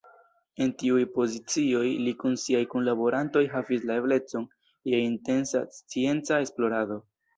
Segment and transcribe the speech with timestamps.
[0.63, 4.49] En tiuj pozicioj li kun siaj kunlaborantoj havis la eblecon
[4.93, 6.99] je intensa scienca esplorado.